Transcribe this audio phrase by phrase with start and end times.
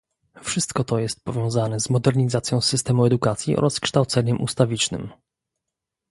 [0.41, 5.09] Wszystko to jest powiązane z modernizacją systemu edukacji oraz z kształceniem ustawicznym